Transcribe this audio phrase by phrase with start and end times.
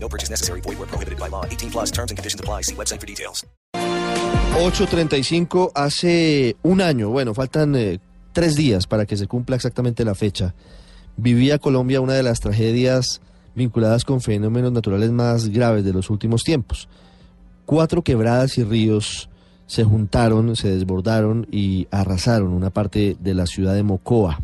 [0.00, 0.60] No purchase necessary.
[0.62, 1.44] Void where prohibited by law.
[1.44, 2.62] 18 plus terms and conditions apply.
[2.62, 3.44] See website for details.
[4.58, 8.00] 8.35 hace un año, bueno, faltan eh,
[8.32, 10.54] tres días para que se cumpla exactamente la fecha.
[11.16, 13.20] Vivía Colombia una de las tragedias
[13.54, 16.88] vinculadas con fenómenos naturales más graves de los últimos tiempos.
[17.66, 19.28] Cuatro quebradas y ríos
[19.66, 24.40] se juntaron, se desbordaron y arrasaron una parte de la ciudad de Mocoa.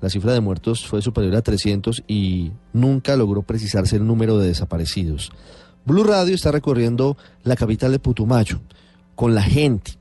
[0.00, 4.48] La cifra de muertos fue superior a 300 y nunca logró precisarse el número de
[4.48, 5.30] desaparecidos.
[5.84, 8.60] Blue Radio está recorriendo la capital de Putumayo
[9.14, 9.92] con la gente.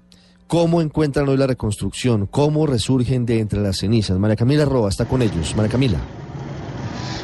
[0.48, 2.26] ¿Cómo encuentran hoy la reconstrucción?
[2.26, 4.18] ¿Cómo resurgen de entre las cenizas?
[4.18, 5.55] María Camila Roa está con ellos.
[5.55, 5.99] María Camila.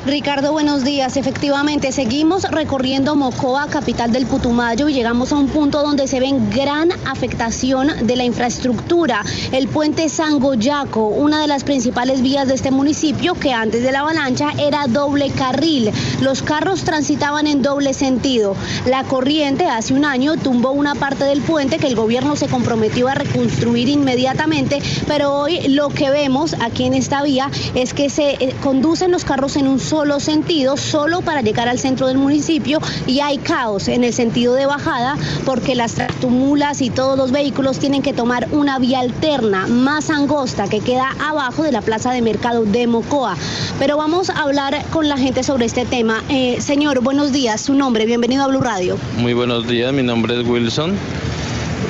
[0.06, 1.18] Ricardo, buenos días.
[1.18, 6.52] Efectivamente, seguimos recorriendo Mocoa, capital del Putumayo, y llegamos a un punto donde se ven
[6.52, 9.24] gran afectación de la infraestructura.
[9.52, 14.02] El puente Sangoyaco, una de las principales vías de este municipio, que antes de la
[14.02, 15.90] avalancha era doble carril.
[16.22, 18.56] Los carros transitaban en doble sentido.
[18.86, 23.08] La corriente hace un año tumbó una parte del puente que el gobierno se comprometió
[23.08, 28.34] a reconstruir inmediatamente, pero hoy lo que vemos aquí en esta vía es que se
[28.34, 32.80] eh, conducen los carros en un solo sentido, solo para llegar al centro del municipio
[33.08, 35.16] y hay caos en el sentido de bajada
[35.46, 40.68] porque las tractumulas y todos los vehículos tienen que tomar una vía alterna más angosta
[40.68, 43.38] que queda abajo de la plaza de mercado de Mocoa.
[43.80, 46.22] Pero vamos a hablar con la gente sobre este tema.
[46.30, 48.98] Eh, señor, buenos días, su nombre, bienvenido a Blue Radio.
[49.18, 50.98] Muy buenos días, mi nombre es Wilson.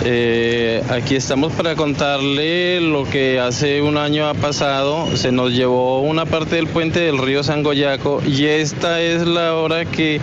[0.04, 5.16] Eh, aquí estamos para contarle lo que hace un año ha pasado.
[5.16, 9.86] Se nos llevó una parte del puente del río Sangoyaco y esta es la hora
[9.86, 10.20] que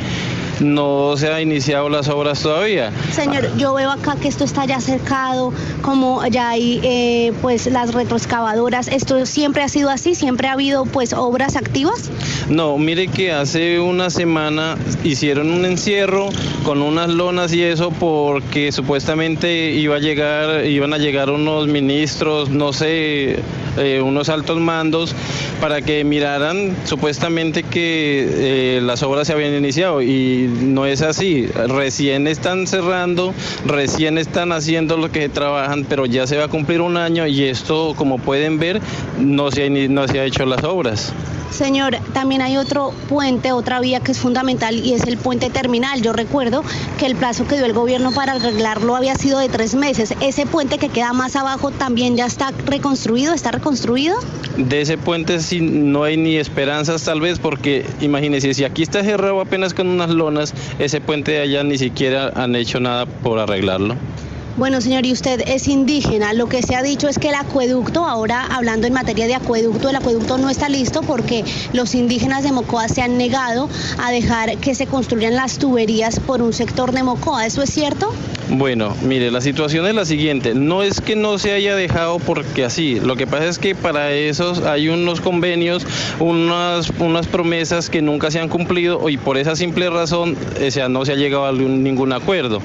[0.62, 2.92] no se han iniciado las obras todavía.
[3.10, 5.52] Señor, yo veo acá que esto está ya cercado,
[5.82, 8.88] como ya hay eh, pues las retroexcavadoras.
[8.88, 10.14] ¿Esto siempre ha sido así?
[10.14, 12.10] ¿Siempre ha habido pues obras activas?
[12.48, 16.28] No, mire que hace una semana hicieron un encierro
[16.64, 22.50] con unas lonas y eso porque supuestamente iba a llegar, iban a llegar unos ministros,
[22.50, 23.40] no sé,
[23.78, 25.14] eh, unos altos mandos
[25.60, 31.46] para que miraran supuestamente que eh, las obras se habían iniciado y no es así.
[31.46, 33.34] Recién están cerrando,
[33.66, 37.44] recién están haciendo lo que trabajan, pero ya se va a cumplir un año y
[37.44, 38.80] esto, como pueden ver,
[39.18, 41.12] no se no se ha hecho las obras.
[41.52, 46.00] Señor, también hay otro puente, otra vía que es fundamental y es el puente terminal.
[46.00, 46.64] Yo recuerdo
[46.98, 50.14] que el plazo que dio el gobierno para arreglarlo había sido de tres meses.
[50.20, 54.16] Ese puente que queda más abajo también ya está reconstruido, está reconstruido.
[54.56, 59.02] De ese puente sí no hay ni esperanzas tal vez porque imagínense, si aquí está
[59.02, 60.31] cerrado apenas con unas lonas,
[60.78, 63.97] ese puente de allá ni siquiera han hecho nada por arreglarlo.
[64.54, 66.34] Bueno, señor, y usted es indígena.
[66.34, 69.88] Lo que se ha dicho es que el acueducto, ahora hablando en materia de acueducto,
[69.88, 74.59] el acueducto no está listo porque los indígenas de Mocoa se han negado a dejar
[74.59, 77.47] que se construyan las tuberías por un sector de Mocoa.
[77.47, 78.12] ¿Eso es cierto?
[78.54, 80.54] Bueno, mire, la situación es la siguiente.
[80.54, 83.00] No es que no se haya dejado porque así.
[83.00, 85.86] Lo que pasa es que para esos hay unos convenios,
[86.20, 86.90] unas,
[87.28, 91.12] promesas que nunca se han cumplido y por esa simple razón o sea, no se
[91.12, 92.60] ha llegado a ningún acuerdo.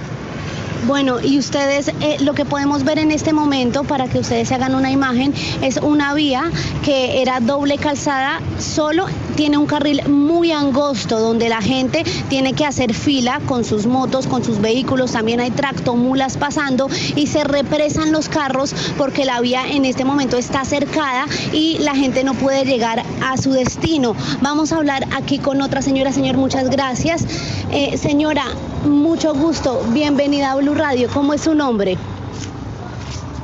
[0.86, 4.56] Bueno, y ustedes, eh, lo que podemos ver en este momento, para que ustedes se
[4.56, 6.52] hagan una imagen, es una vía
[6.84, 9.06] que era doble calzada, solo
[9.36, 14.28] tiene un carril muy angosto, donde la gente tiene que hacer fila con sus motos,
[14.28, 19.64] con sus vehículos, también hay tractomulas pasando y se represan los carros porque la vía
[19.70, 24.16] en este momento está cercada y la gente no puede llegar a su destino.
[24.42, 27.26] Vamos a hablar aquí con otra señora, señor, muchas gracias.
[27.72, 28.46] Eh, señora,
[28.86, 31.98] mucho gusto, bienvenida a Blue Radio, ¿cómo es su nombre?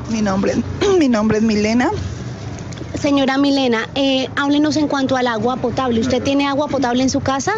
[0.09, 0.55] Mi nombre,
[0.99, 1.91] mi nombre es Milena.
[2.99, 5.99] Señora Milena, eh, háblenos en cuanto al agua potable.
[5.99, 7.53] ¿Usted tiene agua potable en su casa?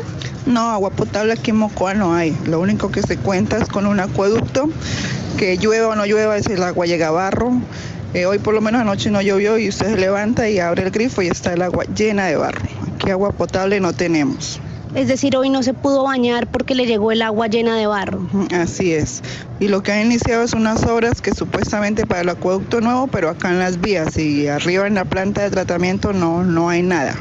[0.46, 2.36] No, agua potable aquí en Mocoa no hay.
[2.46, 4.70] Lo único que se cuenta es con un acueducto.
[5.38, 7.52] Que llueva o no llueva, si el agua llega a barro.
[8.14, 10.92] Eh, hoy por lo menos anoche no llovió y usted se levanta y abre el
[10.92, 12.66] grifo y está el agua llena de barro.
[12.96, 14.62] Aquí agua potable no tenemos.
[14.96, 18.22] Es decir, hoy no se pudo bañar porque le llegó el agua llena de barro.
[18.54, 19.22] Así es.
[19.60, 23.30] Y lo que han iniciado es unas obras que supuestamente para el acueducto nuevo, pero
[23.30, 27.16] acá en las vías y arriba en la planta de tratamiento no, no hay nada.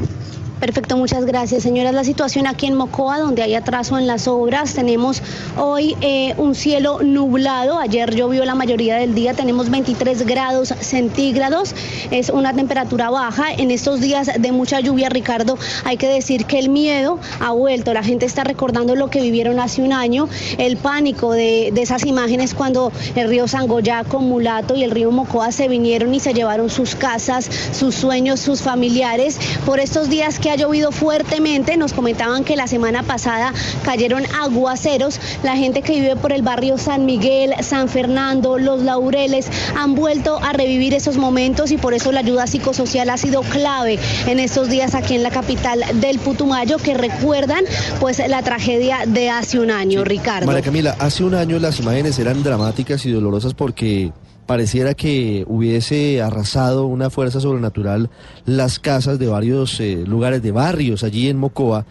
[0.60, 1.64] Perfecto, muchas gracias.
[1.64, 5.20] Señoras, la situación aquí en Mocoa, donde hay atraso en las obras, tenemos
[5.58, 7.78] hoy eh, un cielo nublado.
[7.78, 11.74] Ayer llovió la mayoría del día, tenemos 23 grados centígrados.
[12.10, 13.52] Es una temperatura baja.
[13.52, 17.92] En estos días de mucha lluvia, Ricardo, hay que decir que el miedo ha vuelto.
[17.92, 22.06] La gente está recordando lo que vivieron hace un año, el pánico de, de esas
[22.06, 26.70] imágenes cuando el río Sangoyaco, Mulato y el río Mocoa se vinieron y se llevaron
[26.70, 29.38] sus casas, sus sueños, sus familiares.
[29.66, 31.76] Por estos días que ha llovido fuertemente.
[31.76, 33.52] Nos comentaban que la semana pasada
[33.84, 35.20] cayeron aguaceros.
[35.42, 40.38] La gente que vive por el barrio San Miguel, San Fernando, Los Laureles han vuelto
[40.42, 44.68] a revivir esos momentos y por eso la ayuda psicosocial ha sido clave en estos
[44.68, 47.64] días aquí en la capital del Putumayo que recuerdan
[47.98, 50.46] pues la tragedia de hace un año, Ricardo.
[50.46, 54.12] María Camila, hace un año las imágenes eran dramáticas y dolorosas porque
[54.46, 58.10] pareciera que hubiese arrasado una fuerza sobrenatural
[58.44, 61.86] las casas de varios eh, lugares de barrios allí en Mocoa.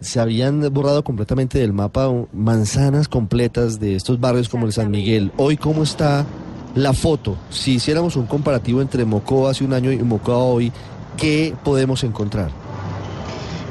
[0.00, 5.32] Se habían borrado completamente del mapa manzanas completas de estos barrios como el San Miguel.
[5.36, 6.26] Hoy, ¿cómo está
[6.74, 7.36] la foto?
[7.50, 10.72] Si hiciéramos un comparativo entre Mocoa hace un año y Mocoa hoy,
[11.16, 12.65] ¿qué podemos encontrar?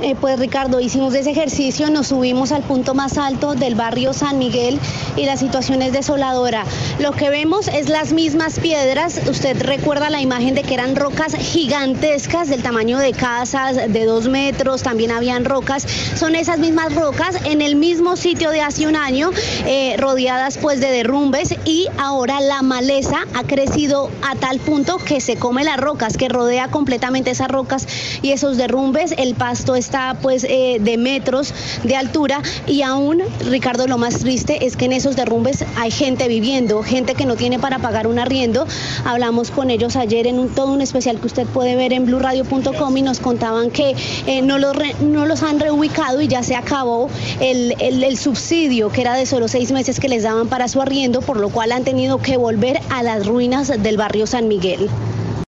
[0.01, 4.37] Eh, pues Ricardo, hicimos ese ejercicio, nos subimos al punto más alto del barrio San
[4.37, 4.77] Miguel
[5.15, 6.65] y la situación es desoladora.
[6.99, 11.35] Lo que vemos es las mismas piedras, usted recuerda la imagen de que eran rocas
[11.35, 17.37] gigantescas del tamaño de casas de dos metros, también habían rocas, son esas mismas rocas
[17.45, 19.31] en el mismo sitio de hace un año,
[19.65, 25.21] eh, rodeadas pues de derrumbes y ahora la maleza ha crecido a tal punto que
[25.21, 27.87] se come las rocas, que rodea completamente esas rocas
[28.21, 31.53] y esos derrumbes, el pasto es está pues eh, de metros
[31.83, 36.27] de altura y aún, Ricardo, lo más triste es que en esos derrumbes hay gente
[36.27, 38.65] viviendo, gente que no tiene para pagar un arriendo.
[39.05, 42.97] Hablamos con ellos ayer en un, todo un especial que usted puede ver en blueradio.com
[42.97, 43.95] y nos contaban que
[44.25, 47.07] eh, no, los no los han reubicado y ya se acabó
[47.39, 51.21] el, el subsidio que era de solo seis meses que les daban para su arriendo,
[51.21, 54.89] por lo cual han tenido que volver a las ruinas del barrio San Miguel.